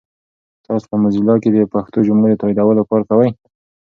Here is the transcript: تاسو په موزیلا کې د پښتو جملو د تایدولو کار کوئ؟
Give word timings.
تاسو 0.65 0.85
په 0.91 0.95
موزیلا 1.01 1.35
کې 1.41 1.49
د 1.51 1.57
پښتو 1.73 1.99
جملو 2.07 2.27
د 2.31 2.33
تایدولو 2.41 2.87
کار 2.89 3.01
کوئ؟ 3.09 3.29